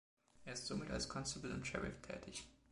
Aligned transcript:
Er 0.45 0.53
ist 0.53 0.65
somit 0.65 0.89
als 0.89 1.07
Constable 1.07 1.53
und 1.53 1.67
Sheriff 1.67 2.01
tätig. 2.01 2.47